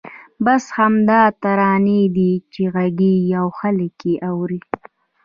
[0.45, 4.61] بس همدا ترانې دي چې غږېږي او خلک یې اوري.